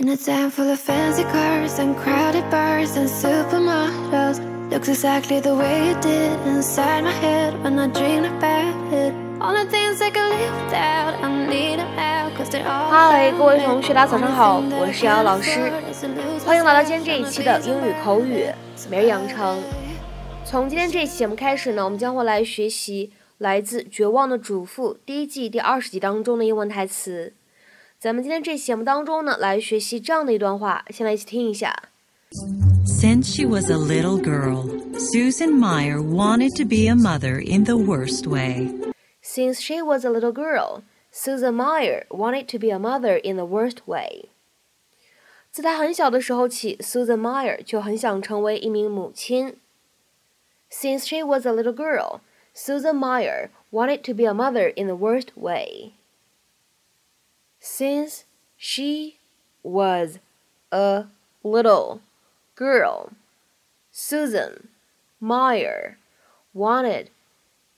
[0.00, 4.40] In a town full of fancy cars and crowded bars and supermodels.
[4.70, 9.12] Looks exactly the way it did inside my head when I dreamed about it.
[9.42, 12.88] All the things I can live without, I need them now, cause they're all.
[12.88, 15.70] 嗨，各位同学，大家早上好，我是瑶瑶老师，
[16.46, 18.46] 欢迎来到今天这一期的英语口语
[18.88, 19.62] 每日养成。
[20.46, 27.34] 从今天这一期节目开始呢，我们将会来学习来自《绝望的主妇》第一季第二十集当中的英文台词。
[27.99, 31.89] 咱们今天这期节目当中呢，来学习这样的一段话，先来一起听一下。
[32.85, 38.27] Since she was a little girl, Susan Meyer wanted to be a mother in the worst
[38.27, 38.69] way.
[39.23, 43.45] Since she was a little girl, Susan Meyer wanted to be a mother in the
[43.45, 44.29] worst way.
[45.51, 49.55] 自她很小的时候起，Susan Meyer 就很想成为一名母亲。
[50.69, 52.19] Since she was a little girl,
[52.53, 55.93] Susan Meyer wanted to be a mother in the worst way
[57.79, 58.23] since
[58.57, 59.15] she
[59.61, 60.19] was
[60.71, 61.05] a
[61.43, 62.01] little
[62.55, 63.09] girl.
[63.91, 64.69] Susan
[65.19, 65.97] Meyer
[66.53, 67.09] wanted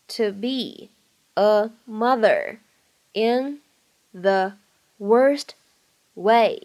[0.07, 0.89] to be
[1.35, 2.59] a mother
[3.13, 3.59] in
[4.13, 4.53] the
[4.99, 5.55] worst
[6.15, 6.61] way.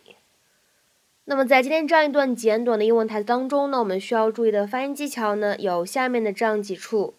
[1.25, 7.15] 那么在今天这样一段简短的英文台词当中呢，我们需要注意的发音技巧呢有下面的这样几处。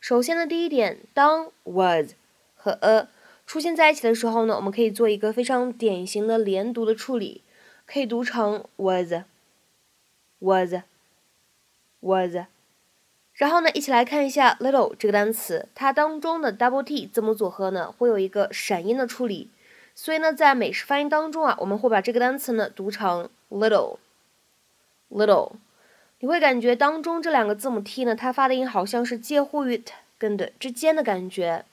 [0.00, 2.12] 首先呢，第一点，当 was
[2.54, 3.08] 和 a
[3.45, 7.43] 出现在一起的时候呢，我们可以做一个非常典型的连读的处理，
[7.85, 10.85] 可以读成 was，was，was。
[13.33, 19.49] 然后呢，一起来看一下 little 这个单词，它当中的 double t 字母组合呢会有一个闪音的处理，
[19.95, 25.53] 所以呢，在美式发音当中啊，我们会把这个单词呢读成 little，little。
[26.19, 31.65] 你会感觉当中这两个字母 t 呢，它发的音好像是介乎于 t 跟的之间的感觉。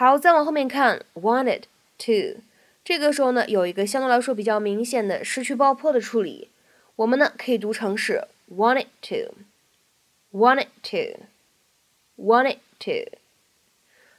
[0.00, 1.64] 好，再往后面看，wanted
[1.98, 2.40] to，
[2.82, 6.48] 这个时候呢，有一个相对来说比较明显的失去爆破的处理，
[6.96, 13.18] 我们呢可以读成是 wanted to，wanted to，wanted to。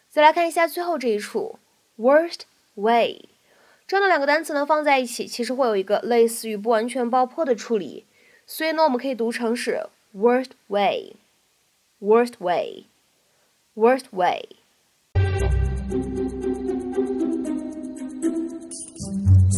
[0.08, 1.58] 再来看一下最后这一处
[1.98, 2.42] ，worst
[2.76, 3.30] way，
[3.88, 8.06] 这样的两个单词呢放在一起，其实会有一个类似于不完全爆破的处理，
[8.46, 14.48] 所以呢，我们可以读成是 worst way，worst way，worst way。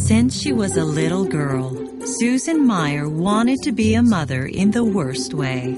[0.06, 1.72] Since she was a little girl,
[2.06, 5.78] Susan Meyer wanted to be a mother in the worst way.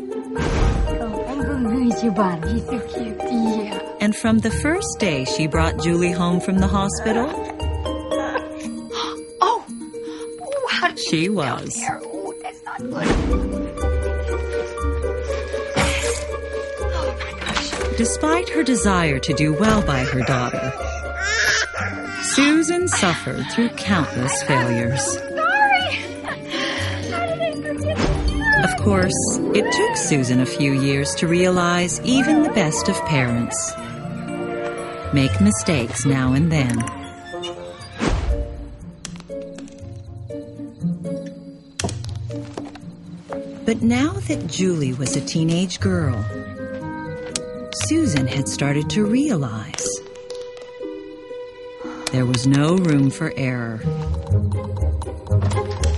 [4.02, 7.28] And from the first day she brought Julie home from the hospital,
[9.42, 11.80] oh, oh how did she was.
[11.88, 12.96] Oh, that's not good.
[16.98, 20.74] Oh Despite her desire to do well by her daughter,
[22.36, 25.16] Susan suffered through countless failures.
[28.62, 33.72] Of course, it took Susan a few years to realize even the best of parents
[35.14, 36.76] make mistakes now and then.
[43.64, 46.22] But now that Julie was a teenage girl,
[47.86, 49.95] Susan had started to realize
[52.16, 53.78] there was no room for error.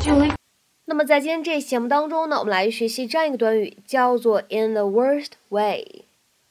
[0.02, 0.34] Julie.
[0.86, 6.06] 那么在今天这期节目当中呢，我们来学习这样一个短语，叫做 in the worst way。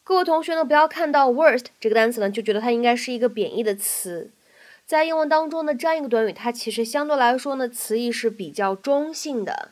[0.04, 4.31] 各位同学呢，不要看到 worst 这个单词呢，就觉得它应该是一个贬义的词。
[4.84, 9.71] 在英文当中呢，这样一个短语，它其实相对来说呢，词义是比较中性的。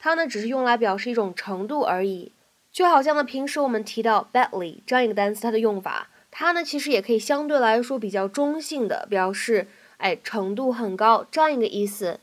[0.00, 2.32] 它呢，只是用来表示一种程度而已。
[2.72, 6.08] 就好像呢，平时我们提到 badly 这样一个单词，它的用法。
[6.38, 12.20] 它呢，其实也可以相对来说比较中性的表示，哎，程度很高这样一个意思。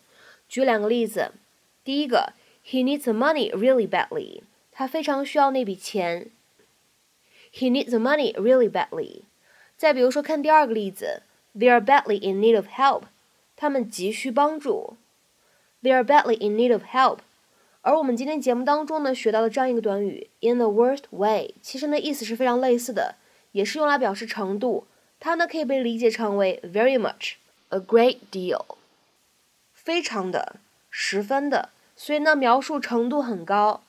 [0.47, 1.31] 举两个例子，
[1.84, 4.41] 第一个，He needs the money really badly，
[4.72, 6.29] 他非常需要那笔钱。
[7.51, 9.22] He needs the money really badly。
[9.78, 11.24] 再比如说，看第二个例子
[11.56, 13.06] ，They are badly in need of help，
[13.56, 14.95] 他们急需帮助。
[15.81, 17.21] They are badly in need of help。
[17.81, 23.16] 而我们今天节目当中呢，学到的这样一个短语，in the worst way，其实呢意思是非常类似的。
[23.54, 24.86] 也是用来表示程度，
[25.20, 27.36] 它呢可以被理解成为 very much、
[27.70, 28.76] a great deal，
[29.74, 30.58] 非常的、
[30.90, 33.84] 十分的，所以呢描述程度很高。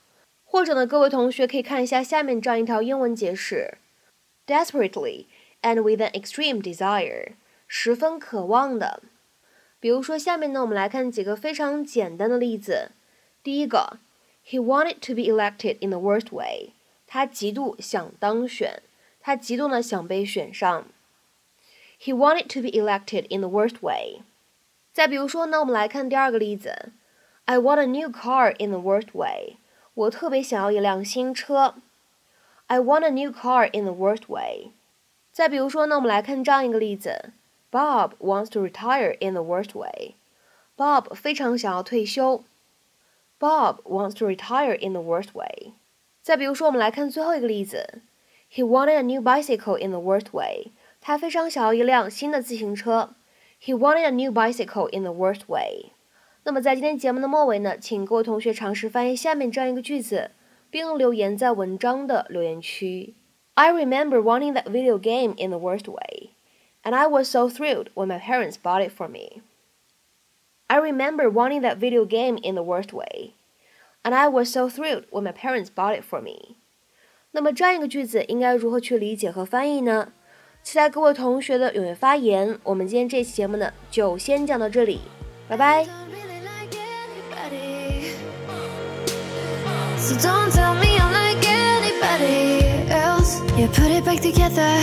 [0.44, 3.78] 或者呢，各位同学可以看一下下面这样一条英文解释
[4.46, 5.24] ：desperately
[5.62, 7.32] and with an extreme desire，
[7.66, 9.02] 十分渴望的。
[9.80, 12.92] 比如说下面呢，我们来看几个非常简单的例子。
[13.42, 13.98] 第一个
[14.46, 16.70] ，He wanted to be elected in the worst way，
[17.06, 18.82] 他极度想当选。
[19.23, 20.85] 他极度的想被选上。
[22.01, 24.21] He wanted to be elected in the worst way.
[24.93, 26.91] 再比如说呢，我们来看第二个例子：
[27.45, 29.57] I want a new car in the worst way。
[29.93, 31.75] 我特别想要一辆新车。
[32.67, 34.71] I want a new car in the worst way。
[35.31, 37.31] 再比如说呢，我们来看这样一个例子：
[37.71, 42.43] Bob wants to retire in the worst way。Bob 非常想要退休。
[43.39, 45.73] Bob wants to retire in the worst way。
[46.21, 48.01] 再比如说，我们来看最后一个例子
[48.53, 50.71] ：He wanted a new bicycle in the worst way。
[51.01, 53.15] 他非常想要一辆新的自行车。
[53.61, 55.91] He wanted a new bicycle in the worst way。
[56.43, 60.31] 那么在今天节目的末尾呢，请各位同学尝试翻译下面这样一个句子，
[60.69, 63.13] 并留言在文章的留言区。
[63.55, 66.29] I remember wanting that video game in the worst way,
[66.83, 69.41] and I was so thrilled when my parents bought it for me.
[70.67, 73.33] I remember wanting that video game in the worst way,
[74.03, 76.55] and I was so thrilled when my parents bought it for me.
[77.36, 80.06] 那么这样一个句子应该如何去理解和翻译呢？
[80.62, 82.56] 期待各位同学的踊跃发言。
[82.62, 85.00] 我们今天这期节目呢，就先讲到这里，
[85.48, 85.84] 拜拜。
[89.98, 93.40] So don't tell me I'm like anybody else.
[93.58, 94.80] Yeah, put it back together.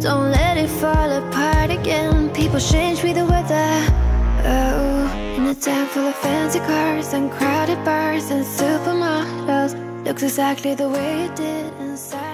[0.00, 2.28] Don't let it fall apart again.
[2.34, 4.05] People change with the weather.
[5.96, 9.72] Full of fancy cars and crowded bars and supermodels.
[10.04, 12.25] Looks exactly the way it did inside.